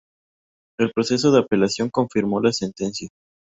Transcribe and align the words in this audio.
El 0.79 0.91
proceso 0.93 1.31
de 1.31 1.41
apelación 1.41 1.91
confirmó 1.91 2.41
la 2.41 2.51
sentencia. 2.51 3.09